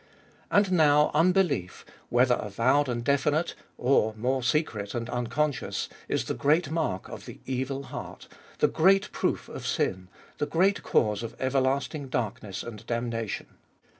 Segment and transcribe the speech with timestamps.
[0.49, 6.71] And now unbelief, whether avowed and definite, or more secret and unconscious, is the great
[6.71, 8.27] mark of the evil heart,
[8.57, 10.09] the great proof of sin,
[10.39, 13.59] the great cause of everlasting darkness and damnation.